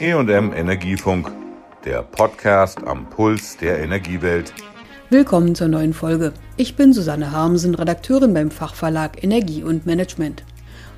EM 0.00 0.52
Energiefunk, 0.52 1.32
der 1.84 2.02
Podcast 2.02 2.78
am 2.86 3.10
Puls 3.10 3.56
der 3.56 3.80
Energiewelt. 3.80 4.54
Willkommen 5.10 5.56
zur 5.56 5.66
neuen 5.66 5.92
Folge. 5.92 6.34
Ich 6.56 6.76
bin 6.76 6.92
Susanne 6.92 7.32
Harmsen, 7.32 7.74
Redakteurin 7.74 8.32
beim 8.32 8.52
Fachverlag 8.52 9.24
Energie 9.24 9.64
und 9.64 9.86
Management. 9.86 10.44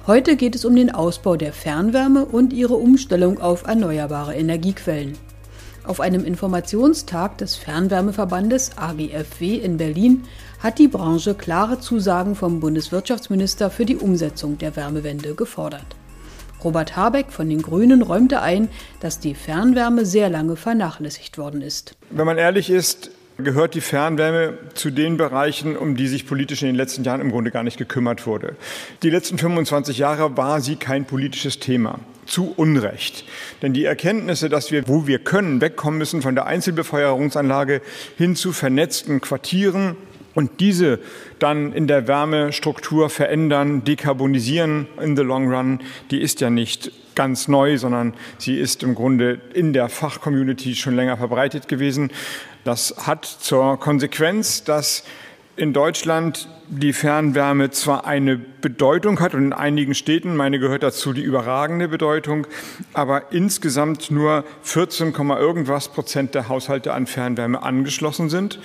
Heute 0.06 0.37
geht 0.37 0.54
es 0.54 0.67
um 0.67 0.76
den 0.76 0.90
Ausbau 0.90 1.37
der 1.37 1.54
Fernwärme 1.54 2.26
und 2.26 2.53
ihre 2.53 2.74
Umstellung 2.74 3.40
auf 3.40 3.67
erneuerbare 3.67 4.35
Energiequellen. 4.35 5.17
Auf 5.85 6.01
einem 6.01 6.22
Informationstag 6.22 7.38
des 7.38 7.56
Fernwärmeverbandes 7.56 8.76
AGFW 8.76 9.54
in 9.54 9.78
Berlin 9.78 10.24
hat 10.58 10.78
die 10.78 10.88
Branche 10.88 11.35
klare 11.35 11.80
Zusagen 11.80 12.35
vom 12.35 12.60
Bundeswirtschaftsminister 12.60 13.71
für 13.71 13.87
die 13.87 13.96
Umsetzung 13.96 14.58
der 14.58 14.76
Wärmewende 14.76 15.35
gefordert. 15.35 15.96
Robert 16.64 16.96
Habeck 16.96 17.32
von 17.32 17.48
den 17.48 17.62
Grünen 17.62 18.02
räumte 18.02 18.42
ein, 18.42 18.69
dass 19.00 19.19
die 19.19 19.34
Fernwärme 19.34 20.05
sehr 20.05 20.28
lange 20.28 20.56
vernachlässigt 20.56 21.38
worden 21.38 21.62
ist. 21.62 21.96
Wenn 22.10 22.27
man 22.27 22.38
ehrlich 22.38 22.70
ist, 22.70 23.10
gehört 23.45 23.74
die 23.74 23.80
Fernwärme 23.80 24.59
zu 24.74 24.91
den 24.91 25.16
Bereichen, 25.16 25.77
um 25.77 25.96
die 25.96 26.09
sich 26.09 26.27
politisch 26.27 26.62
in 26.62 26.69
den 26.69 26.77
letzten 26.77 27.05
Jahren 27.05 27.20
im 27.20 27.30
Grunde 27.30 27.50
gar 27.50 27.62
nicht 27.62 27.78
gekümmert 27.78 28.27
wurde. 28.27 28.56
Die 29.02 29.10
letzten 29.10 29.38
25 29.38 29.98
Jahre 29.98 30.36
war 30.36 30.60
sie 30.60 30.77
kein 30.77 31.05
politisches 31.06 31.59
Thema 31.59 31.98
zu 32.27 32.52
Unrecht. 32.56 33.24
Denn 33.61 33.72
die 33.72 33.84
Erkenntnisse, 33.84 34.48
dass 34.48 34.70
wir, 34.70 34.86
wo 34.88 35.06
wir 35.06 35.19
können, 35.19 35.61
wegkommen 35.61 35.98
müssen 35.98 36.22
von 36.22 36.34
der 36.34 36.47
Einzelbefeuerungsanlage 36.47 37.83
hin 38.16 38.36
zu 38.36 38.52
vernetzten 38.52 39.20
Quartieren 39.20 39.97
und 40.34 40.61
diese 40.61 41.01
dann 41.39 41.73
in 41.73 41.87
der 41.87 42.07
Wärmestruktur 42.07 43.11
verändern, 43.11 43.84
dekarbonisieren 43.84 44.87
in 45.01 45.16
the 45.16 45.23
long 45.23 45.53
run, 45.53 45.80
die 46.11 46.20
ist 46.20 46.41
ja 46.41 46.51
nicht 46.51 46.93
ganz 47.15 47.48
neu, 47.48 47.77
sondern 47.79 48.15
sie 48.39 48.56
ist 48.56 48.83
im 48.83 48.95
Grunde 48.95 49.41
in 49.53 49.73
der 49.73 49.89
Fachcommunity 49.89 50.75
schon 50.75 50.95
länger 50.95 51.17
verbreitet 51.17 51.69
gewesen. 51.69 52.11
Das 52.64 52.95
hat 53.06 53.25
zur 53.25 53.78
Konsequenz, 53.81 54.64
dass 54.64 55.05
in 55.56 55.73
Deutschland 55.73 56.48
die 56.69 56.92
Fernwärme 56.92 57.70
zwar 57.70 58.06
eine 58.06 58.39
Bedeutung 58.39 59.20
hat 59.20 59.34
und 59.34 59.45
in 59.45 59.53
einigen 59.53 59.95
Städten, 59.95 60.36
meine 60.36 60.58
gehört 60.58 60.83
dazu, 60.83 61.12
die 61.12 61.23
überragende 61.23 61.89
Bedeutung, 61.89 62.47
aber 62.95 63.33
insgesamt 63.33 64.11
nur 64.11 64.45
14, 64.62 65.12
irgendwas 65.12 65.89
Prozent 65.89 66.34
der 66.34 66.48
Haushalte 66.48 66.95
an 66.95 67.06
Fernwärme 67.06 67.62
angeschlossen 67.62 68.31
sind. 68.31 68.61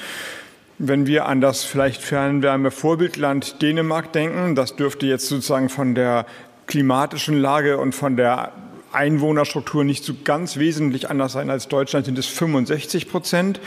Wenn 0.78 1.08
wir 1.08 1.26
an 1.26 1.40
das 1.40 1.64
vielleicht 1.64 2.02
Fernwärme-Vorbildland 2.02 3.62
Dänemark 3.62 4.12
denken, 4.12 4.56
das 4.56 4.76
dürfte 4.76 5.06
jetzt 5.06 5.30
sozusagen 5.30 5.70
von 5.70 5.96
der 5.96 6.26
klimatischen 6.68 7.40
Lage 7.40 7.78
und 7.78 7.96
von 7.96 8.18
der 8.18 8.52
Einwohnerstruktur 8.92 9.86
nicht 9.86 10.04
so 10.04 10.14
ganz 10.24 10.58
wesentlich 10.58 11.10
anders 11.10 11.32
sein 11.34 11.50
als 11.50 11.70
Deutschland, 11.70 12.06
sind 12.06 12.18
es 12.18 12.28
65 12.28 13.10
Prozent. 13.10 13.62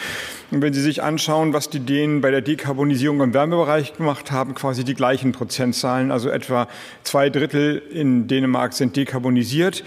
Und 0.50 0.60
wenn 0.60 0.74
Sie 0.74 0.82
sich 0.82 1.02
anschauen, 1.02 1.54
was 1.54 1.70
die 1.70 1.80
Dänen 1.80 2.20
bei 2.20 2.30
der 2.30 2.42
Dekarbonisierung 2.42 3.22
im 3.22 3.32
Wärmebereich 3.34 3.94
gemacht 3.94 4.30
haben, 4.30 4.54
quasi 4.54 4.84
die 4.84 4.94
gleichen 4.94 5.32
Prozentzahlen, 5.32 6.10
also 6.10 6.28
etwa 6.28 6.68
zwei 7.04 7.30
Drittel 7.30 7.82
in 7.90 8.26
Dänemark 8.26 8.74
sind 8.74 8.96
dekarbonisiert. 8.96 9.82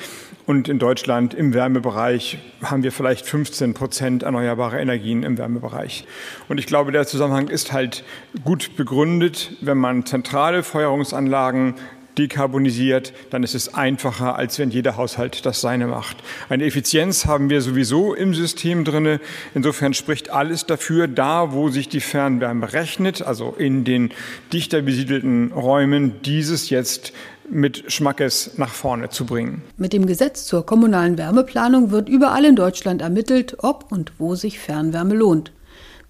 Und 0.51 0.67
in 0.67 0.79
Deutschland 0.79 1.33
im 1.33 1.53
Wärmebereich 1.53 2.37
haben 2.61 2.83
wir 2.83 2.91
vielleicht 2.91 3.25
15 3.25 3.73
Prozent 3.73 4.23
erneuerbare 4.23 4.81
Energien 4.81 5.23
im 5.23 5.37
Wärmebereich. 5.37 6.05
Und 6.49 6.57
ich 6.57 6.65
glaube, 6.65 6.91
der 6.91 7.07
Zusammenhang 7.07 7.47
ist 7.47 7.71
halt 7.71 8.03
gut 8.43 8.75
begründet, 8.75 9.53
wenn 9.61 9.77
man 9.77 10.05
zentrale 10.05 10.61
Feuerungsanlagen 10.63 11.75
dekarbonisiert, 12.17 13.13
dann 13.29 13.43
ist 13.43 13.55
es 13.55 13.73
einfacher, 13.73 14.35
als 14.35 14.59
wenn 14.59 14.69
jeder 14.69 14.97
Haushalt 14.97 15.45
das 15.45 15.61
seine 15.61 15.87
macht. 15.87 16.17
Eine 16.49 16.65
Effizienz 16.65 17.25
haben 17.25 17.49
wir 17.49 17.61
sowieso 17.61 18.13
im 18.13 18.33
System 18.33 18.83
drin. 18.83 19.19
Insofern 19.53 19.93
spricht 19.93 20.29
alles 20.29 20.65
dafür, 20.65 21.07
da 21.07 21.51
wo 21.53 21.69
sich 21.69 21.89
die 21.89 22.01
Fernwärme 22.01 22.73
rechnet, 22.73 23.21
also 23.21 23.55
in 23.57 23.83
den 23.83 24.11
dichter 24.53 24.81
besiedelten 24.81 25.51
Räumen, 25.51 26.21
dieses 26.23 26.69
jetzt 26.69 27.13
mit 27.49 27.91
Schmackes 27.91 28.51
nach 28.57 28.69
vorne 28.69 29.09
zu 29.09 29.25
bringen. 29.25 29.61
Mit 29.77 29.93
dem 29.93 30.05
Gesetz 30.05 30.45
zur 30.45 30.65
kommunalen 30.65 31.17
Wärmeplanung 31.17 31.91
wird 31.91 32.07
überall 32.07 32.45
in 32.45 32.55
Deutschland 32.55 33.01
ermittelt, 33.01 33.57
ob 33.59 33.91
und 33.91 34.13
wo 34.19 34.35
sich 34.35 34.59
Fernwärme 34.59 35.15
lohnt. 35.15 35.51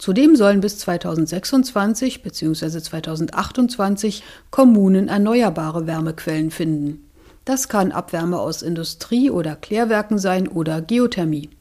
Zudem 0.01 0.35
sollen 0.35 0.61
bis 0.61 0.79
2026 0.79 2.23
bzw. 2.23 2.81
2028 2.81 4.23
Kommunen 4.49 5.09
erneuerbare 5.09 5.85
Wärmequellen 5.85 6.49
finden. 6.49 7.07
Das 7.45 7.69
kann 7.69 7.91
Abwärme 7.91 8.39
aus 8.39 8.63
Industrie 8.63 9.29
oder 9.29 9.55
Klärwerken 9.55 10.17
sein 10.17 10.47
oder 10.47 10.81
Geothermie. 10.81 11.51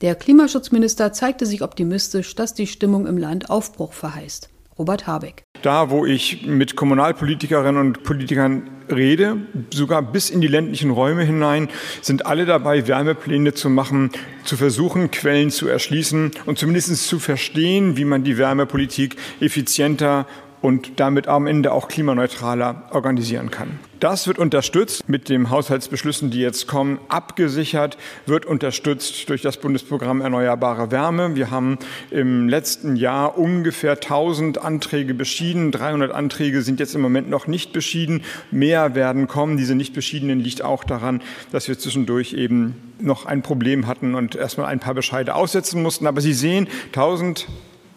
Der 0.00 0.14
Klimaschutzminister 0.14 1.12
zeigte 1.12 1.44
sich 1.44 1.60
optimistisch, 1.60 2.34
dass 2.34 2.54
die 2.54 2.66
Stimmung 2.66 3.06
im 3.06 3.18
Land 3.18 3.50
Aufbruch 3.50 3.92
verheißt. 3.92 4.48
Robert 4.78 5.06
Habeck. 5.06 5.44
Da, 5.62 5.90
wo 5.90 6.04
ich 6.04 6.46
mit 6.46 6.76
Kommunalpolitikerinnen 6.76 7.80
und 7.80 8.02
Politikern 8.02 8.70
rede, 8.90 9.38
sogar 9.72 10.02
bis 10.02 10.30
in 10.30 10.40
die 10.40 10.46
ländlichen 10.46 10.90
Räume 10.90 11.22
hinein, 11.22 11.68
sind 12.02 12.26
alle 12.26 12.44
dabei, 12.44 12.86
Wärmepläne 12.86 13.54
zu 13.54 13.70
machen, 13.70 14.10
zu 14.44 14.56
versuchen, 14.56 15.10
Quellen 15.10 15.50
zu 15.50 15.68
erschließen 15.68 16.32
und 16.44 16.58
zumindest 16.58 17.06
zu 17.06 17.18
verstehen, 17.18 17.96
wie 17.96 18.04
man 18.04 18.24
die 18.24 18.36
Wärmepolitik 18.36 19.16
effizienter 19.40 20.26
und 20.64 20.98
damit 20.98 21.28
am 21.28 21.46
Ende 21.46 21.72
auch 21.72 21.88
klimaneutraler 21.88 22.84
organisieren 22.90 23.50
kann. 23.50 23.78
Das 24.00 24.26
wird 24.26 24.38
unterstützt 24.38 25.06
mit 25.10 25.28
den 25.28 25.50
Haushaltsbeschlüssen, 25.50 26.30
die 26.30 26.40
jetzt 26.40 26.66
kommen, 26.66 26.98
abgesichert, 27.10 27.98
wird 28.24 28.46
unterstützt 28.46 29.28
durch 29.28 29.42
das 29.42 29.58
Bundesprogramm 29.58 30.22
Erneuerbare 30.22 30.90
Wärme. 30.90 31.36
Wir 31.36 31.50
haben 31.50 31.78
im 32.10 32.48
letzten 32.48 32.96
Jahr 32.96 33.36
ungefähr 33.36 33.92
1000 33.92 34.56
Anträge 34.56 35.12
beschieden. 35.12 35.70
300 35.70 36.10
Anträge 36.12 36.62
sind 36.62 36.80
jetzt 36.80 36.94
im 36.94 37.02
Moment 37.02 37.28
noch 37.28 37.46
nicht 37.46 37.74
beschieden. 37.74 38.22
Mehr 38.50 38.94
werden 38.94 39.28
kommen. 39.28 39.58
Diese 39.58 39.74
nicht 39.74 39.92
beschiedenen 39.92 40.40
liegt 40.40 40.62
auch 40.62 40.82
daran, 40.82 41.20
dass 41.52 41.68
wir 41.68 41.78
zwischendurch 41.78 42.32
eben 42.32 42.94
noch 43.00 43.26
ein 43.26 43.42
Problem 43.42 43.86
hatten 43.86 44.14
und 44.14 44.34
erstmal 44.34 44.68
ein 44.68 44.80
paar 44.80 44.94
Bescheide 44.94 45.34
aussetzen 45.34 45.82
mussten. 45.82 46.06
Aber 46.06 46.22
Sie 46.22 46.32
sehen, 46.32 46.68
1000 46.94 47.48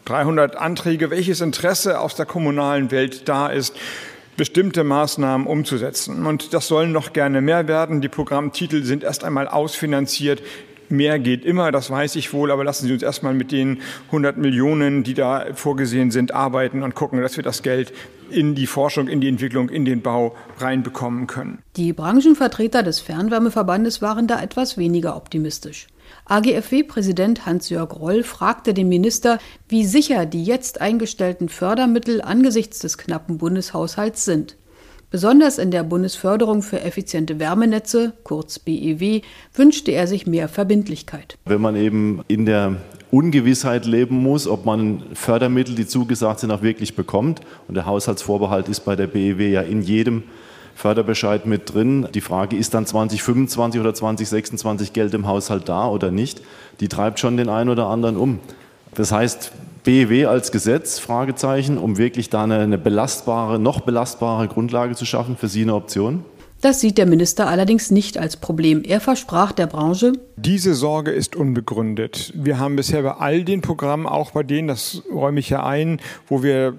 300 0.07 0.55
Anträge, 0.55 1.11
welches 1.11 1.41
Interesse 1.41 1.99
aus 1.99 2.15
der 2.15 2.25
kommunalen 2.25 2.91
Welt 2.91 3.27
da 3.27 3.47
ist, 3.47 3.75
bestimmte 4.37 4.83
Maßnahmen 4.83 5.47
umzusetzen. 5.47 6.25
Und 6.25 6.53
das 6.53 6.67
sollen 6.67 6.91
noch 6.91 7.11
gerne 7.11 7.41
mehr 7.41 7.67
werden. 7.67 8.01
Die 8.01 8.07
Programmtitel 8.07 8.83
sind 8.83 9.03
erst 9.03 9.23
einmal 9.23 9.47
ausfinanziert. 9.47 10.41
Mehr 10.89 11.19
geht 11.19 11.43
immer, 11.43 11.73
das 11.73 11.89
weiß 11.89 12.15
ich 12.15 12.31
wohl, 12.31 12.49
aber 12.49 12.63
lassen 12.63 12.87
Sie 12.87 12.93
uns 12.93 13.03
erstmal 13.03 13.33
mit 13.33 13.51
den 13.51 13.81
100 14.05 14.37
Millionen, 14.37 15.03
die 15.03 15.15
da 15.15 15.47
vorgesehen 15.53 16.11
sind, 16.11 16.33
arbeiten 16.33 16.81
und 16.81 16.95
gucken, 16.95 17.21
dass 17.21 17.35
wir 17.35 17.43
das 17.43 17.61
Geld 17.61 17.91
in 18.29 18.55
die 18.55 18.67
Forschung, 18.67 19.09
in 19.09 19.19
die 19.19 19.27
Entwicklung, 19.27 19.67
in 19.67 19.83
den 19.83 20.01
Bau 20.01 20.35
reinbekommen 20.59 21.27
können. 21.27 21.61
Die 21.75 21.91
Branchenvertreter 21.91 22.83
des 22.83 23.01
Fernwärmeverbandes 23.01 24.01
waren 24.01 24.27
da 24.27 24.41
etwas 24.41 24.77
weniger 24.77 25.17
optimistisch. 25.17 25.87
AGFW-Präsident 26.29 27.45
Hans-Jörg 27.45 27.95
Roll 27.97 28.23
fragte 28.23 28.73
den 28.73 28.89
Minister, 28.89 29.39
wie 29.69 29.85
sicher 29.85 30.25
die 30.25 30.43
jetzt 30.43 30.81
eingestellten 30.81 31.47
Fördermittel 31.47 32.21
angesichts 32.21 32.79
des 32.79 32.97
knappen 32.97 33.37
Bundeshaushalts 33.37 34.25
sind. 34.25 34.57
Besonders 35.09 35.57
in 35.57 35.71
der 35.71 35.83
Bundesförderung 35.83 36.63
für 36.63 36.81
effiziente 36.81 37.39
Wärmenetze, 37.39 38.11
kurz 38.25 38.59
BEW, 38.59 39.21
wünschte 39.53 39.91
er 39.91 40.05
sich 40.05 40.27
mehr 40.27 40.49
Verbindlichkeit. 40.49 41.37
Wenn 41.45 41.61
man 41.61 41.77
eben 41.77 42.21
in 42.27 42.45
der 42.45 42.75
Ungewissheit 43.09 43.85
leben 43.85 44.17
muss, 44.17 44.47
ob 44.47 44.65
man 44.65 45.03
Fördermittel, 45.13 45.75
die 45.75 45.87
zugesagt 45.87 46.41
sind, 46.41 46.51
auch 46.51 46.61
wirklich 46.61 46.97
bekommt, 46.97 47.39
und 47.69 47.75
der 47.75 47.85
Haushaltsvorbehalt 47.85 48.67
ist 48.67 48.81
bei 48.81 48.97
der 48.97 49.07
BEW 49.07 49.49
ja 49.49 49.61
in 49.61 49.81
jedem 49.81 50.23
Förderbescheid 50.77 51.47
mit 51.47 51.73
drin. 51.73 52.07
Die 52.13 52.21
Frage 52.21 52.55
ist 52.55 52.75
dann 52.75 52.85
2025 52.85 53.81
oder 53.81 53.95
2026 53.95 54.93
Geld 54.93 55.13
im 55.15 55.25
Haushalt 55.25 55.67
da 55.67 55.87
oder 55.87 56.11
nicht. 56.11 56.41
Die 56.79 56.87
treibt 56.87 57.19
schon 57.19 57.35
den 57.35 57.49
einen 57.49 57.71
oder 57.71 57.87
anderen 57.87 58.15
um. 58.15 58.39
Das 58.93 59.11
heißt, 59.11 59.51
BEW 59.83 60.27
als 60.27 60.51
Gesetz, 60.51 60.99
Fragezeichen, 60.99 61.79
um 61.79 61.97
wirklich 61.97 62.29
da 62.29 62.43
eine, 62.43 62.59
eine 62.59 62.77
belastbare, 62.77 63.57
noch 63.57 63.81
belastbare 63.81 64.47
Grundlage 64.47 64.95
zu 64.95 65.05
schaffen, 65.05 65.35
für 65.35 65.47
Sie 65.47 65.63
eine 65.63 65.73
Option? 65.73 66.23
Das 66.61 66.79
sieht 66.79 66.99
der 66.99 67.07
Minister 67.07 67.47
allerdings 67.47 67.89
nicht 67.89 68.19
als 68.19 68.37
Problem. 68.37 68.83
Er 68.83 68.99
versprach 68.99 69.53
der 69.53 69.65
Branche, 69.65 70.13
diese 70.35 70.75
Sorge 70.75 71.11
ist 71.11 71.35
unbegründet. 71.35 72.33
Wir 72.35 72.59
haben 72.59 72.75
bisher 72.75 73.01
bei 73.01 73.13
all 73.13 73.43
den 73.43 73.61
Programmen, 73.61 74.05
auch 74.05 74.31
bei 74.31 74.43
denen, 74.43 74.67
das 74.67 75.01
räume 75.11 75.39
ich 75.39 75.49
ja 75.49 75.65
ein, 75.65 75.99
wo 76.27 76.43
wir 76.43 76.75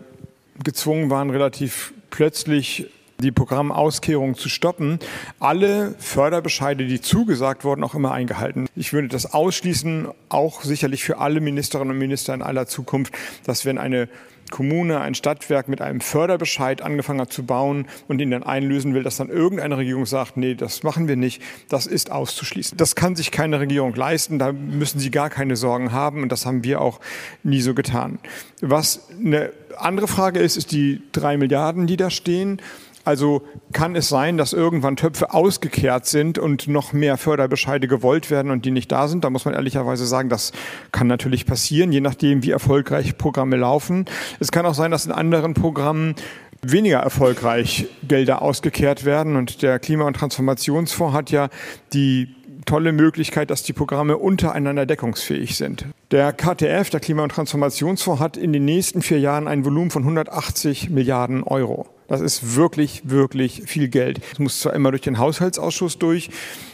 gezwungen 0.63 1.11
waren, 1.11 1.31
relativ 1.31 1.93
plötzlich 2.11 2.87
die 3.21 3.33
Programmauskehrung 3.33 4.37
zu 4.37 4.49
stoppen, 4.49 5.01
alle 5.41 5.97
Förderbescheide, 5.99 6.87
die 6.87 7.01
zugesagt 7.01 7.65
wurden, 7.65 7.83
auch 7.83 7.95
immer 7.95 8.13
eingehalten. 8.13 8.69
Ich 8.77 8.93
würde 8.93 9.09
das 9.09 9.35
ausschließen, 9.35 10.09
auch 10.29 10.63
sicherlich 10.63 11.03
für 11.03 11.19
alle 11.19 11.41
Ministerinnen 11.41 11.91
und 11.91 11.99
Minister 11.99 12.33
in 12.33 12.43
aller 12.43 12.69
Zukunft, 12.69 13.13
dass 13.45 13.65
wenn 13.65 13.77
eine 13.77 14.09
Kommune, 14.51 15.01
ein 15.01 15.15
Stadtwerk 15.15 15.69
mit 15.69 15.81
einem 15.81 16.01
Förderbescheid 16.01 16.81
angefangen 16.81 17.21
hat 17.21 17.33
zu 17.33 17.45
bauen 17.45 17.87
und 18.07 18.21
ihn 18.21 18.31
dann 18.31 18.45
einlösen 18.45 18.95
will, 18.95 19.03
dass 19.03 19.17
dann 19.17 19.29
irgendeine 19.29 19.77
Regierung 19.77 20.07
sagt, 20.07 20.37
nee, 20.37 20.55
das 20.55 20.85
machen 20.85 21.09
wir 21.09 21.17
nicht, 21.17 21.43
das 21.69 21.87
ist 21.87 22.11
auszuschließen. 22.11 22.79
Das 22.79 22.95
kann 22.95 23.17
sich 23.17 23.31
keine 23.31 23.61
Regierung 23.61 23.95
leisten, 23.95 24.39
da 24.39 24.53
müssen 24.53 25.01
sie 25.01 25.11
gar 25.11 25.29
keine 25.29 25.57
Sorgen 25.57 25.93
haben 25.93 26.23
und 26.23 26.33
das 26.33 26.47
haben 26.47 26.65
wir 26.65 26.81
auch 26.81 27.01
nie 27.43 27.61
so 27.61 27.75
getan. 27.75 28.21
Was 28.61 29.09
eine 29.11 29.53
andere 29.77 30.09
Frage 30.09 30.41
ist, 30.41 30.57
ist 30.57 30.73
die 30.73 31.03
drei 31.13 31.37
Milliarden, 31.37 31.87
die 31.87 31.97
da 31.97 32.11
stehen. 32.11 32.61
Also 33.09 33.41
kann 33.73 33.97
es 33.97 34.11
sein, 34.11 34.37
dass 34.37 34.53
irgendwann 34.53 34.97
Töpfe 34.97 35.33
ausgekehrt 35.33 36.05
sind 36.05 36.39
und 36.39 36.69
noch 36.69 36.93
mehr 36.93 37.17
Förderbescheide 37.17 37.89
gewollt 37.89 38.31
werden 38.31 38.51
und 38.51 38.67
die 38.67 38.71
nicht 38.71 38.93
da 38.93 39.09
sind? 39.09 39.25
Da 39.25 39.31
muss 39.31 39.47
man 39.47 39.55
ehrlicherweise 39.55 40.07
sagen, 40.07 40.29
das 40.29 40.53
kann 40.93 41.07
natürlich 41.07 41.47
passieren, 41.47 41.91
je 41.91 42.03
nachdem, 42.03 42.43
wie 42.43 42.51
erfolgreich 42.51 43.17
Programme 43.17 43.57
laufen. 43.57 44.05
Es 44.41 44.53
kann 44.53 44.67
auch 44.67 44.75
sein, 44.75 44.91
dass 44.91 45.07
in 45.07 45.13
anderen 45.13 45.55
Programmen 45.55 46.17
weniger 46.61 46.99
erfolgreich 46.99 47.87
Gelder 48.07 48.43
ausgekehrt 48.43 49.07
werden. 49.07 49.37
Und 49.37 49.63
der 49.63 49.79
Klima- 49.79 50.07
und 50.07 50.13
Transformationsfonds 50.13 51.17
hat 51.17 51.31
ja 51.31 51.49
die 51.95 52.37
tolle 52.67 52.93
Möglichkeit, 52.93 53.49
dass 53.49 53.63
die 53.63 53.73
Programme 53.73 54.19
untereinander 54.19 54.85
deckungsfähig 54.85 55.57
sind. 55.57 55.87
Der 56.11 56.35
KTF, 56.35 56.91
der 56.91 57.01
Klima- 57.01 57.23
und 57.23 57.33
Transformationsfonds, 57.33 58.21
hat 58.21 58.37
in 58.37 58.53
den 58.53 58.67
nächsten 58.67 59.01
vier 59.01 59.19
Jahren 59.19 59.49
ein 59.49 59.65
Volumen 59.65 59.91
von 59.91 60.03
180 60.03 60.91
Milliarden 60.91 61.43
Euro. 61.43 61.87
Das 62.09 62.23
ist 62.23 62.57
wirklich, 62.57 63.03
wirklich 63.05 63.63
viel 63.67 63.89
Geld. 63.89 64.21
Es 64.33 64.39
muss 64.39 64.61
zwar 64.61 64.73
immer 64.73 64.91
durch 64.91 65.03
den 65.03 65.19
Haushaltsausschuss 65.19 65.99
durch, 65.99 66.31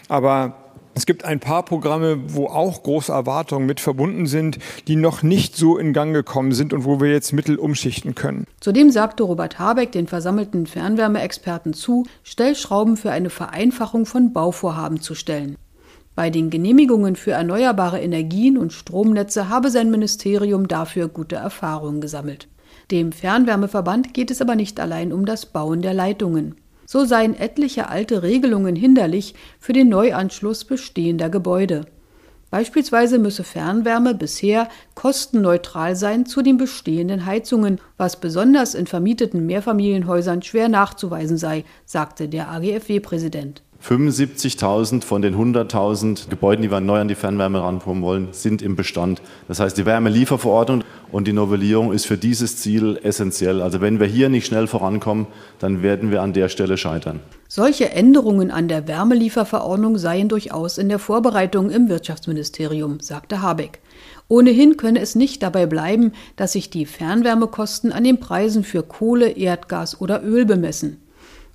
aber 0.08 0.56
es 0.94 1.06
gibt 1.06 1.24
ein 1.24 1.40
paar 1.40 1.64
Programme, 1.64 2.18
wo 2.28 2.46
auch 2.46 2.84
große 2.84 3.10
Erwartungen 3.10 3.66
mit 3.66 3.80
verbunden 3.80 4.26
sind, 4.26 4.58
die 4.86 4.94
noch 4.94 5.24
nicht 5.24 5.56
so 5.56 5.76
in 5.76 5.92
Gang 5.92 6.14
gekommen 6.14 6.52
sind 6.52 6.72
und 6.72 6.84
wo 6.84 7.00
wir 7.00 7.10
jetzt 7.10 7.32
Mittel 7.32 7.56
umschichten 7.56 8.14
können. 8.14 8.46
Zudem 8.60 8.92
sagte 8.92 9.24
Robert 9.24 9.58
Habeck 9.58 9.90
den 9.90 10.06
versammelten 10.06 10.66
Fernwärmeexperten 10.66 11.74
zu, 11.74 12.06
Stellschrauben 12.22 12.96
für 12.96 13.10
eine 13.10 13.28
Vereinfachung 13.28 14.06
von 14.06 14.32
Bauvorhaben 14.32 15.00
zu 15.00 15.16
stellen. 15.16 15.56
Bei 16.14 16.30
den 16.30 16.48
Genehmigungen 16.48 17.16
für 17.16 17.32
erneuerbare 17.32 18.00
Energien 18.00 18.56
und 18.56 18.72
Stromnetze 18.72 19.48
habe 19.48 19.70
sein 19.70 19.90
Ministerium 19.90 20.68
dafür 20.68 21.08
gute 21.08 21.34
Erfahrungen 21.34 22.00
gesammelt. 22.00 22.46
Dem 22.90 23.12
Fernwärmeverband 23.12 24.12
geht 24.12 24.30
es 24.30 24.40
aber 24.42 24.56
nicht 24.56 24.78
allein 24.78 25.12
um 25.12 25.24
das 25.24 25.46
Bauen 25.46 25.80
der 25.80 25.94
Leitungen. 25.94 26.56
So 26.86 27.04
seien 27.04 27.34
etliche 27.34 27.88
alte 27.88 28.22
Regelungen 28.22 28.76
hinderlich 28.76 29.34
für 29.58 29.72
den 29.72 29.88
Neuanschluss 29.88 30.64
bestehender 30.64 31.30
Gebäude. 31.30 31.86
Beispielsweise 32.50 33.18
müsse 33.18 33.42
Fernwärme 33.42 34.14
bisher 34.14 34.68
kostenneutral 34.94 35.96
sein 35.96 36.24
zu 36.24 36.40
den 36.40 36.56
bestehenden 36.56 37.26
Heizungen, 37.26 37.80
was 37.96 38.20
besonders 38.20 38.74
in 38.74 38.86
vermieteten 38.86 39.44
Mehrfamilienhäusern 39.46 40.42
schwer 40.42 40.68
nachzuweisen 40.68 41.36
sei, 41.36 41.64
sagte 41.84 42.28
der 42.28 42.50
AGFW-Präsident. 42.50 43.62
75.000 43.86 45.04
von 45.04 45.20
den 45.20 45.36
100.000 45.36 46.30
Gebäuden, 46.30 46.62
die 46.62 46.70
wir 46.70 46.80
neu 46.80 47.00
an 47.00 47.08
die 47.08 47.14
Fernwärme 47.14 47.62
rankommen 47.62 48.02
wollen, 48.02 48.28
sind 48.30 48.62
im 48.62 48.76
Bestand. 48.76 49.20
Das 49.46 49.60
heißt, 49.60 49.76
die 49.76 49.84
Wärmelieferverordnung 49.84 50.84
und 51.12 51.28
die 51.28 51.34
Novellierung 51.34 51.92
ist 51.92 52.06
für 52.06 52.16
dieses 52.16 52.56
Ziel 52.56 52.98
essentiell. 53.02 53.60
Also 53.60 53.82
wenn 53.82 54.00
wir 54.00 54.06
hier 54.06 54.30
nicht 54.30 54.46
schnell 54.46 54.68
vorankommen, 54.68 55.26
dann 55.58 55.82
werden 55.82 56.10
wir 56.10 56.22
an 56.22 56.32
der 56.32 56.48
Stelle 56.48 56.78
scheitern. 56.78 57.20
Solche 57.46 57.90
Änderungen 57.90 58.50
an 58.50 58.68
der 58.68 58.88
Wärmelieferverordnung 58.88 59.98
seien 59.98 60.30
durchaus 60.30 60.78
in 60.78 60.88
der 60.88 60.98
Vorbereitung 60.98 61.68
im 61.68 61.90
Wirtschaftsministerium, 61.90 63.00
sagte 63.00 63.42
Habeck. 63.42 63.80
Ohnehin 64.28 64.78
könne 64.78 65.00
es 65.00 65.14
nicht 65.14 65.42
dabei 65.42 65.66
bleiben, 65.66 66.12
dass 66.36 66.52
sich 66.52 66.70
die 66.70 66.86
Fernwärmekosten 66.86 67.92
an 67.92 68.04
den 68.04 68.18
Preisen 68.18 68.64
für 68.64 68.82
Kohle, 68.82 69.28
Erdgas 69.28 70.00
oder 70.00 70.24
Öl 70.24 70.46
bemessen. 70.46 71.02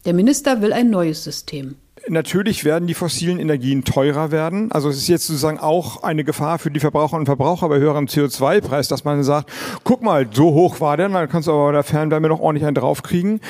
Der 0.06 0.14
Minister 0.14 0.62
will 0.62 0.74
ein 0.74 0.92
neues 0.92 1.24
System. 1.24 1.76
Natürlich 2.07 2.66
werden 2.66 2.88
die 2.88 2.94
fossilen 2.94 3.40
Energien 3.40 3.84
teurer 3.84 4.31
werden. 4.31 4.72
Also 4.72 4.90
es 4.90 4.98
ist 4.98 5.07
jetzt 5.07 5.28
sozusagen 5.28 5.60
auch 5.60 6.04
eine 6.04 6.24
Gefahr 6.24 6.60
für 6.60 6.72
die 6.72 6.80
Verbraucherinnen 6.80 7.22
und 7.22 7.25
Verbraucher 7.25 7.69
bei 7.69 7.80
höherem 7.80 8.06
CO2-Preis, 8.06 8.88
dass 8.88 9.04
man 9.04 9.24
sagt, 9.24 9.51
guck 9.84 10.01
mal, 10.01 10.28
so 10.31 10.54
hoch 10.54 10.80
war 10.80 10.98
der, 10.98 11.10
dann 11.10 11.30
kannst 11.30 11.48
du 11.48 11.51
aber 11.51 11.66
bei 11.68 11.72
der 11.74 11.84
Fernwärme 11.84 12.30
noch 12.30 12.40
ordentlich 12.40 12.66
einen 12.66 12.75
draufkriegen. 12.75 13.42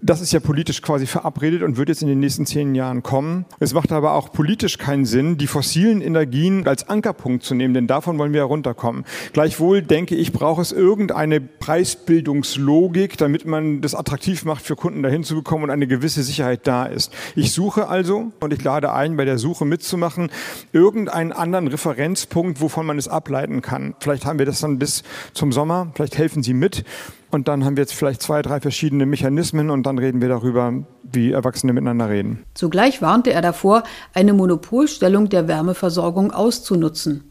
Das 0.00 0.20
ist 0.20 0.32
ja 0.32 0.38
politisch 0.38 0.80
quasi 0.80 1.06
verabredet 1.06 1.62
und 1.62 1.76
wird 1.76 1.88
jetzt 1.88 2.02
in 2.02 2.08
den 2.08 2.20
nächsten 2.20 2.46
zehn 2.46 2.76
Jahren 2.76 3.02
kommen. 3.02 3.46
Es 3.58 3.74
macht 3.74 3.90
aber 3.90 4.12
auch 4.12 4.30
politisch 4.30 4.78
keinen 4.78 5.04
Sinn, 5.04 5.38
die 5.38 5.48
fossilen 5.48 6.00
Energien 6.02 6.68
als 6.68 6.88
Ankerpunkt 6.88 7.42
zu 7.42 7.56
nehmen, 7.56 7.74
denn 7.74 7.88
davon 7.88 8.16
wollen 8.16 8.32
wir 8.32 8.42
herunterkommen. 8.42 9.04
Gleichwohl 9.32 9.82
denke 9.82 10.14
ich, 10.14 10.32
braucht 10.32 10.62
es 10.62 10.70
irgendeine 10.70 11.40
Preisbildungslogik, 11.40 13.18
damit 13.18 13.44
man 13.44 13.80
das 13.80 13.96
attraktiv 13.96 14.44
macht, 14.44 14.64
für 14.64 14.76
Kunden 14.76 15.02
dahin 15.02 15.24
zu 15.24 15.34
bekommen 15.34 15.64
und 15.64 15.70
eine 15.70 15.88
gewisse 15.88 16.22
Sicherheit 16.22 16.68
da 16.68 16.86
ist. 16.86 17.12
Ich 17.34 17.52
suche 17.52 17.88
also 17.88 18.30
und 18.38 18.52
ich 18.52 18.62
lade 18.62 18.92
ein, 18.92 19.16
bei 19.16 19.24
der 19.24 19.38
Suche 19.38 19.64
mitzumachen, 19.64 20.30
irgendeinen 20.72 21.32
anderen 21.32 21.66
Referenzpunkt, 21.66 22.60
wovon 22.60 22.86
man 22.86 22.98
es 22.98 23.08
ableiten 23.08 23.62
kann. 23.62 23.96
Vielleicht 23.98 24.26
haben 24.26 24.38
wir 24.38 24.46
das 24.46 24.60
dann 24.60 24.78
bis 24.78 25.02
zum 25.32 25.50
Sommer, 25.50 25.90
vielleicht 25.94 26.18
helfen 26.18 26.44
Sie 26.44 26.54
mit 26.54 26.84
und 27.30 27.48
dann 27.48 27.64
haben 27.64 27.76
wir 27.76 27.82
jetzt 27.82 27.94
vielleicht 27.94 28.22
zwei, 28.22 28.42
drei 28.42 28.60
verschiedene 28.60 29.06
Mechanismen 29.06 29.70
und 29.70 29.84
dann 29.84 29.98
reden 29.98 30.20
wir 30.20 30.28
darüber, 30.28 30.72
wie 31.02 31.32
Erwachsene 31.32 31.72
miteinander 31.72 32.08
reden. 32.08 32.44
Zugleich 32.54 33.02
warnte 33.02 33.32
er 33.32 33.42
davor, 33.42 33.82
eine 34.14 34.32
Monopolstellung 34.32 35.28
der 35.28 35.48
Wärmeversorgung 35.48 36.30
auszunutzen. 36.30 37.24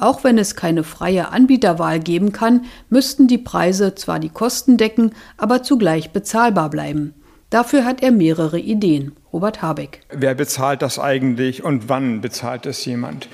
Auch 0.00 0.24
wenn 0.24 0.38
es 0.38 0.56
keine 0.56 0.84
freie 0.84 1.30
Anbieterwahl 1.30 2.00
geben 2.00 2.32
kann, 2.32 2.64
müssten 2.88 3.28
die 3.28 3.38
Preise 3.38 3.94
zwar 3.94 4.18
die 4.18 4.30
Kosten 4.30 4.76
decken, 4.76 5.12
aber 5.36 5.62
zugleich 5.62 6.12
bezahlbar 6.12 6.70
bleiben. 6.70 7.14
Dafür 7.50 7.84
hat 7.84 8.02
er 8.02 8.12
mehrere 8.12 8.58
Ideen. 8.58 9.12
Robert 9.32 9.60
Habeck. 9.60 10.00
Wer 10.10 10.34
bezahlt 10.34 10.82
das 10.82 10.98
eigentlich 10.98 11.62
und 11.62 11.88
wann 11.88 12.20
bezahlt 12.20 12.66
es 12.66 12.84
jemand? 12.84 13.28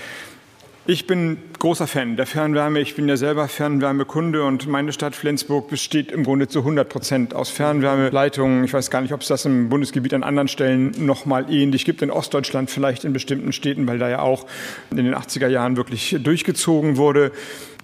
Ich 0.91 1.07
bin 1.07 1.37
großer 1.59 1.87
Fan 1.87 2.17
der 2.17 2.25
Fernwärme. 2.25 2.81
Ich 2.81 2.95
bin 2.95 3.11
ja 3.11 3.19
selber 3.19 3.47
Fernwärmekunde 3.47 4.43
und 4.43 4.67
meine 4.69 4.91
Stadt 4.95 5.15
Flensburg 5.15 5.69
besteht 5.69 6.11
im 6.11 6.25
Grunde 6.25 6.49
zu 6.49 6.61
100 6.61 6.89
Prozent 6.89 7.35
aus 7.35 7.51
Fernwärmeleitungen. 7.51 8.65
Ich 8.65 8.73
weiß 8.73 8.91
gar 8.91 9.03
nicht, 9.03 9.13
ob 9.13 9.21
es 9.21 9.29
das 9.29 9.45
im 9.45 9.69
Bundesgebiet 9.69 10.15
an 10.15 10.23
anderen 10.23 10.49
Stellen 10.49 10.95
noch 11.05 11.27
mal 11.27 11.53
ähnlich 11.53 11.85
gibt. 11.85 12.01
In 12.01 12.11
Ostdeutschland 12.11 12.71
vielleicht 12.71 13.05
in 13.05 13.13
bestimmten 13.13 13.53
Städten, 13.53 13.87
weil 13.87 13.99
da 13.99 14.09
ja 14.09 14.21
auch 14.21 14.47
in 14.91 14.97
den 14.97 15.15
80er 15.15 15.49
Jahren 15.49 15.77
wirklich 15.77 16.17
durchgezogen 16.21 16.97
wurde. 16.97 17.33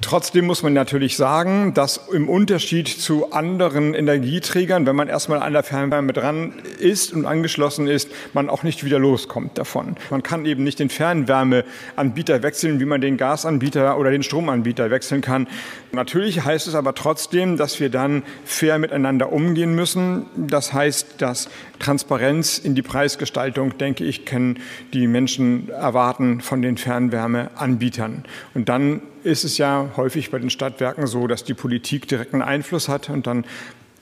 Trotzdem 0.01 0.47
muss 0.47 0.63
man 0.63 0.73
natürlich 0.73 1.17
sagen, 1.17 1.73
dass 1.73 2.09
im 2.13 2.29
Unterschied 2.29 2.89
zu 2.89 3.33
anderen 3.33 3.95
Energieträgern, 3.95 4.87
wenn 4.87 4.97
man 4.97 5.09
erstmal 5.09 5.41
an 5.41 5.53
der 5.53 5.63
Fernwärme 5.63 6.13
dran 6.13 6.53
ist 6.79 7.13
und 7.13 7.27
angeschlossen 7.27 7.87
ist, 7.87 8.11
man 8.35 8.51
auch 8.51 8.65
nicht 8.65 8.85
wieder 8.85 8.99
loskommt 8.99 9.57
davon. 9.57 9.97
Man 10.11 10.23
kann 10.23 10.47
eben 10.47 10.65
nicht 10.65 10.79
den 10.79 10.91
Fernwärmeanbieter 10.91 12.43
wechseln, 12.43 12.81
wie 12.81 12.85
man 12.85 12.94
den 13.01 13.17
Gasanbieter 13.17 13.99
oder 13.99 14.11
den 14.11 14.23
Stromanbieter 14.23 14.91
wechseln 14.91 15.21
kann. 15.21 15.47
Natürlich 15.93 16.45
heißt 16.45 16.67
es 16.67 16.75
aber 16.75 16.95
trotzdem, 16.95 17.57
dass 17.57 17.81
wir 17.81 17.91
dann 17.91 18.23
fair 18.45 18.79
miteinander 18.79 19.33
umgehen 19.33 19.75
müssen. 19.75 20.27
Das 20.37 20.73
heißt, 20.73 21.23
dass 21.23 21.49
Transparenz 21.79 22.59
in 22.59 22.75
die 22.75 22.83
Preisgestaltung, 22.83 23.79
denke 23.79 24.05
ich, 24.05 24.25
können 24.25 24.59
die 24.93 25.07
Menschen 25.07 25.69
erwarten 25.69 26.41
von 26.41 26.63
den 26.63 26.77
Fernwärmeanbietern. 26.77 28.25
Und 28.55 28.69
dann 28.69 29.03
ist 29.23 29.45
es 29.45 29.59
ja 29.59 29.91
häufig 29.97 30.31
bei 30.31 30.39
den 30.39 30.51
Stadtwerken 30.51 31.07
so, 31.07 31.27
dass 31.27 31.45
die 31.45 31.55
Politik 31.55 32.09
direkten 32.09 32.43
Einfluss 32.43 32.89
hat 32.89 33.09
und 33.09 33.27
dann 33.27 33.45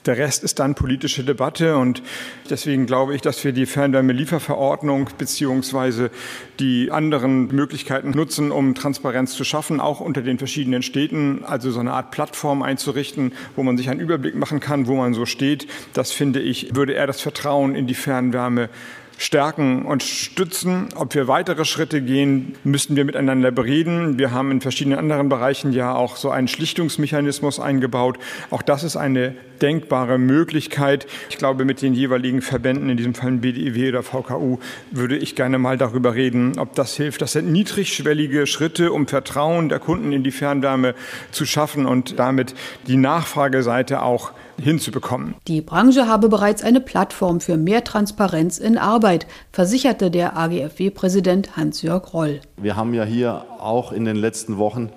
der 0.05 0.17
Rest 0.17 0.43
ist 0.43 0.59
dann 0.59 0.75
politische 0.75 1.23
Debatte 1.23 1.77
und 1.77 2.01
deswegen 2.49 2.85
glaube 2.85 3.15
ich, 3.15 3.21
dass 3.21 3.43
wir 3.43 3.51
die 3.51 3.65
Fernwärmelieferverordnung 3.65 5.09
beziehungsweise 5.17 6.11
die 6.59 6.91
anderen 6.91 7.47
Möglichkeiten 7.47 8.11
nutzen, 8.11 8.51
um 8.51 8.75
Transparenz 8.75 9.33
zu 9.33 9.43
schaffen, 9.43 9.79
auch 9.79 9.99
unter 9.99 10.21
den 10.21 10.37
verschiedenen 10.37 10.83
Städten, 10.83 11.43
also 11.45 11.71
so 11.71 11.79
eine 11.79 11.93
Art 11.93 12.11
Plattform 12.11 12.61
einzurichten, 12.61 13.33
wo 13.55 13.63
man 13.63 13.77
sich 13.77 13.89
einen 13.89 13.99
Überblick 13.99 14.35
machen 14.35 14.59
kann, 14.59 14.87
wo 14.87 14.95
man 14.95 15.13
so 15.13 15.25
steht. 15.25 15.67
Das 15.93 16.11
finde 16.11 16.39
ich, 16.39 16.75
würde 16.75 16.93
eher 16.93 17.07
das 17.07 17.21
Vertrauen 17.21 17.75
in 17.75 17.87
die 17.87 17.93
Fernwärme 17.93 18.69
stärken 19.17 19.85
und 19.85 20.03
stützen. 20.03 20.89
Ob 20.95 21.13
wir 21.15 21.27
weitere 21.27 21.65
Schritte 21.65 22.01
gehen, 22.01 22.55
müssten 22.63 22.95
wir 22.95 23.05
miteinander 23.05 23.51
bereden. 23.51 24.17
Wir 24.17 24.31
haben 24.31 24.51
in 24.51 24.61
verschiedenen 24.61 24.99
anderen 24.99 25.29
Bereichen 25.29 25.71
ja 25.71 25.93
auch 25.93 26.15
so 26.15 26.29
einen 26.29 26.47
Schlichtungsmechanismus 26.47 27.59
eingebaut. 27.59 28.17
Auch 28.49 28.61
das 28.61 28.83
ist 28.83 28.95
eine 28.95 29.35
denkbare 29.61 30.17
Möglichkeit. 30.17 31.07
Ich 31.29 31.37
glaube, 31.37 31.63
mit 31.63 31.81
den 31.81 31.93
jeweiligen 31.93 32.41
Verbänden, 32.41 32.89
in 32.89 32.97
diesem 32.97 33.13
Fall 33.13 33.31
BDIW 33.33 33.89
oder 33.89 34.03
VKU, 34.03 34.59
würde 34.91 35.17
ich 35.17 35.35
gerne 35.35 35.57
mal 35.57 35.77
darüber 35.77 36.15
reden, 36.15 36.59
ob 36.59 36.75
das 36.75 36.95
hilft. 36.95 37.21
Das 37.21 37.31
sind 37.31 37.51
niedrigschwellige 37.51 38.45
Schritte, 38.45 38.91
um 38.91 39.07
Vertrauen 39.07 39.69
der 39.69 39.79
Kunden 39.79 40.11
in 40.11 40.23
die 40.23 40.31
Fernwärme 40.31 40.95
zu 41.31 41.45
schaffen 41.45 41.85
und 41.85 42.19
damit 42.19 42.53
die 42.87 42.97
Nachfrageseite 42.97 44.01
auch 44.01 44.33
hinzubekommen. 44.61 45.35
Die 45.47 45.61
Branche 45.61 46.07
habe 46.07 46.29
bereits 46.29 46.63
eine 46.63 46.81
Plattform 46.81 47.41
für 47.41 47.57
mehr 47.57 47.83
Transparenz 47.83 48.57
in 48.57 48.77
Arbeit, 48.77 49.27
versicherte 49.51 50.11
der 50.11 50.37
AGFW-Präsident 50.37 51.57
Hans-Jörg 51.57 52.13
Roll. 52.13 52.41
Wir 52.57 52.75
haben 52.75 52.93
ja 52.93 53.03
hier 53.03 53.45
auch 53.59 53.91
in 53.91 54.05
den 54.05 54.15
letzten 54.15 54.57
Wochen 54.57 54.89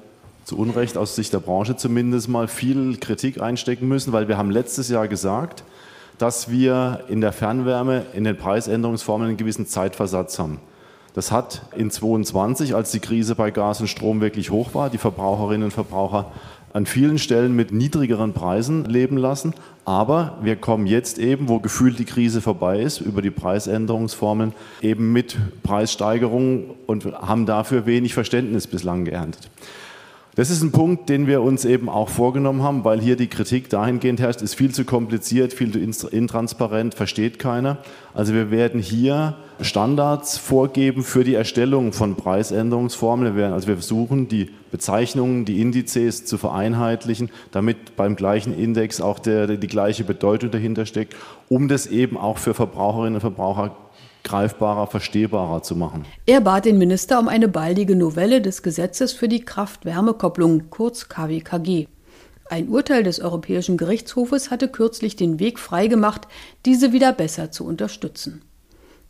zu 0.45 0.57
Unrecht 0.57 0.97
aus 0.97 1.17
Sicht 1.17 1.33
der 1.33 1.41
Branche 1.41 1.77
zumindest 1.77 2.29
mal 2.29 2.47
viel 2.47 2.97
Kritik 2.99 3.41
einstecken 3.41 3.89
müssen, 3.89 4.13
weil 4.13 4.29
wir 4.29 4.39
haben 4.39 4.51
letztes 4.51 4.89
Jahr 4.89 5.09
gesagt, 5.09 5.65
dass 6.19 6.51
wir 6.51 7.05
in 7.09 7.21
der 7.21 7.33
Fernwärme 7.33 8.07
in 8.15 8.25
den 8.25 8.37
Preisänderungsformen 8.37 9.29
einen 9.29 9.37
gewissen 9.37 9.67
Zeitversatz 9.67 10.39
haben. 10.39 10.61
Das 11.17 11.33
hat 11.33 11.63
in 11.75 11.91
22, 11.91 12.75
als 12.75 12.91
die 12.91 13.01
Krise 13.01 13.35
bei 13.37 13.51
Gas 13.51 13.81
und 13.81 13.87
Strom 13.87 14.21
wirklich 14.21 14.51
hoch 14.51 14.75
war, 14.75 14.91
die 14.91 14.99
Verbraucherinnen 14.99 15.65
und 15.65 15.71
Verbraucher 15.71 16.31
an 16.75 16.85
vielen 16.85 17.17
Stellen 17.17 17.57
mit 17.57 17.73
niedrigeren 17.73 18.35
Preisen 18.35 18.85
leben 18.85 19.17
lassen. 19.17 19.55
Aber 19.87 20.37
wir 20.43 20.57
kommen 20.57 20.87
jetzt 20.87 21.19
eben, 21.19 21.49
wo 21.49 21.59
gefühlt 21.59 21.99
die 21.99 22.05
Krise 22.05 22.43
vorbei 22.43 22.81
ist, 22.81 23.01
über 23.01 23.23
die 23.23 23.31
Preisänderungsformen 23.31 24.53
eben 24.83 25.11
mit 25.15 25.39
Preissteigerungen 25.63 26.65
und 26.87 27.07
haben 27.07 27.47
dafür 27.47 27.87
wenig 27.87 28.13
Verständnis 28.13 28.67
bislang 28.67 29.07
geerntet. 29.07 29.49
Das 30.37 30.51
ist 30.51 30.63
ein 30.63 30.71
Punkt, 30.71 31.09
den 31.09 31.27
wir 31.27 31.41
uns 31.41 31.65
eben 31.65 31.89
auch 31.89 32.11
vorgenommen 32.11 32.63
haben, 32.63 32.85
weil 32.85 33.01
hier 33.01 33.17
die 33.17 33.27
Kritik 33.27 33.71
dahingehend 33.71 34.21
herrscht, 34.21 34.43
ist 34.43 34.55
viel 34.55 34.71
zu 34.71 34.85
kompliziert, 34.85 35.55
viel 35.55 35.91
zu 35.93 36.09
intransparent, 36.09 36.95
versteht 36.95 37.39
keiner. 37.39 37.79
Also 38.13 38.35
wir 38.35 38.51
werden 38.51 38.79
hier 38.79 39.37
Standards 39.63 40.37
vorgeben 40.37 41.05
für 41.05 41.25
die 41.25 41.33
Erstellung 41.33 41.95
von 41.95 42.17
Preisänderungsformeln. 42.17 43.35
Wir 43.35 43.41
werden, 43.41 43.55
also 43.55 43.67
wir 43.67 43.77
versuchen, 43.77 44.29
die 44.29 44.51
Bezeichnungen, 44.71 45.47
die 45.47 45.63
Indizes 45.63 46.27
zu 46.27 46.37
vereinheitlichen, 46.37 47.31
damit 47.51 47.97
beim 47.97 48.15
gleichen 48.15 48.55
Index 48.55 49.01
auch 49.01 49.19
der, 49.19 49.47
die 49.47 49.67
gleiche 49.67 50.05
Bedeutung 50.05 50.51
dahinter 50.51 50.85
steckt, 50.85 51.17
um 51.49 51.67
das 51.67 51.87
eben 51.87 52.19
auch 52.19 52.37
für 52.37 52.53
Verbraucherinnen 52.53 53.15
und 53.15 53.21
Verbraucher 53.23 53.75
greifbarer, 54.27 54.87
verstehbarer 54.89 55.63
zu 55.63 55.77
machen. 55.77 56.05
Er 56.27 56.43
bat 56.43 56.67
den 56.67 56.77
Minister 56.77 57.19
um 57.19 57.29
eine 57.29 57.49
baldige 57.49 57.97
Novelle 57.97 58.43
des 58.43 58.63
Gesetzes 58.63 59.13
für 59.13 59.29
die 59.29 59.45
Kraft-Wärme-Kopplung, 59.45 60.69
kurz 60.69 61.09
KWKG. 61.09 61.87
Ein 62.49 62.69
Urteil 62.69 63.03
des 63.03 63.21
Europäischen 63.21 63.77
Gerichtshofes 63.77 64.51
hatte 64.51 64.69
kürzlich 64.69 65.17
den 65.17 65.41
Weg 65.41 65.59
freigemacht, 65.59 66.29
diese 66.65 66.93
wieder 66.93 67.13
besser 67.13 67.51
zu 67.51 67.65
unterstützen. 67.65 68.43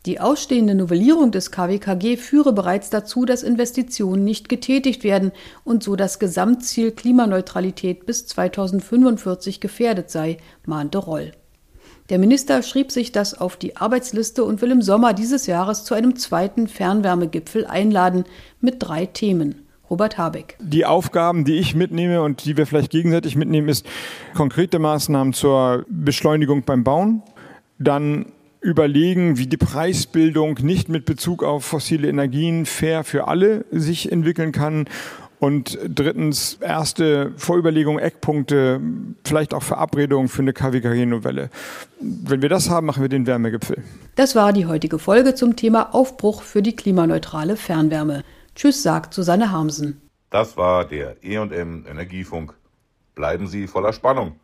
Die 0.05 0.19
ausstehende 0.19 0.73
Novellierung 0.73 1.31
des 1.31 1.51
KWKG 1.51 2.15
führe 2.17 2.53
bereits 2.53 2.89
dazu, 2.89 3.25
dass 3.25 3.43
Investitionen 3.43 4.23
nicht 4.23 4.47
getätigt 4.47 5.03
werden 5.03 5.31
und 5.63 5.83
so 5.83 5.95
das 5.95 6.17
Gesamtziel 6.17 6.91
Klimaneutralität 6.91 8.05
bis 8.05 8.25
2045 8.27 9.59
gefährdet 9.59 10.09
sei, 10.09 10.37
mahnte 10.65 10.99
Roll. 10.99 11.33
Der 12.09 12.19
Minister 12.19 12.61
schrieb 12.61 12.91
sich 12.93 13.11
das 13.11 13.33
auf 13.33 13.57
die 13.57 13.75
Arbeitsliste 13.75 14.45
und 14.45 14.61
will 14.61 14.71
im 14.71 14.81
Sommer 14.81 15.13
dieses 15.13 15.45
Jahres 15.45 15.83
zu 15.83 15.93
einem 15.93 16.15
zweiten 16.15 16.69
Fernwärmegipfel 16.69 17.65
einladen 17.65 18.23
mit 18.61 18.75
drei 18.79 19.05
Themen. 19.05 19.67
Robert 19.89 20.17
Habeck. 20.17 20.57
Die 20.59 20.85
Aufgaben, 20.85 21.43
die 21.45 21.55
ich 21.55 21.75
mitnehme 21.75 22.21
und 22.21 22.45
die 22.45 22.57
wir 22.57 22.65
vielleicht 22.65 22.91
gegenseitig 22.91 23.35
mitnehmen, 23.35 23.69
ist 23.69 23.85
konkrete 24.35 24.79
Maßnahmen 24.79 25.33
zur 25.33 25.85
Beschleunigung 25.89 26.63
beim 26.63 26.83
Bauen, 26.83 27.23
dann 27.79 28.27
überlegen, 28.59 29.37
wie 29.37 29.47
die 29.47 29.57
Preisbildung 29.57 30.59
nicht 30.61 30.89
mit 30.89 31.05
Bezug 31.05 31.43
auf 31.43 31.63
fossile 31.63 32.09
Energien 32.09 32.65
fair 32.65 33.03
für 33.03 33.27
alle 33.27 33.65
sich 33.71 34.11
entwickeln 34.11 34.51
kann 34.51 34.87
und 35.39 35.77
drittens, 35.87 36.57
erste 36.61 37.31
Vorüberlegungen, 37.37 38.03
Eckpunkte, 38.03 38.81
vielleicht 39.23 39.53
auch 39.53 39.63
Verabredungen 39.63 40.29
für 40.29 40.41
eine 40.41 40.53
KWKG-Novelle. 40.53 41.49
Wenn 41.99 42.41
wir 42.41 42.49
das 42.49 42.69
haben, 42.69 42.87
machen 42.87 43.01
wir 43.01 43.09
den 43.09 43.27
Wärmegipfel. 43.27 43.83
Das 44.15 44.35
war 44.35 44.51
die 44.53 44.65
heutige 44.65 44.97
Folge 44.97 45.35
zum 45.35 45.55
Thema 45.55 45.93
Aufbruch 45.93 46.41
für 46.41 46.61
die 46.61 46.75
klimaneutrale 46.75 47.55
Fernwärme. 47.55 48.23
Tschüss, 48.55 48.81
sagt 48.81 49.13
Susanne 49.13 49.51
Harmsen. 49.51 50.01
Das 50.31 50.57
war 50.57 50.85
der 50.85 51.23
EM 51.23 51.85
Energiefunk. 51.87 52.55
Bleiben 53.13 53.47
Sie 53.47 53.67
voller 53.67 53.93
Spannung. 53.93 54.35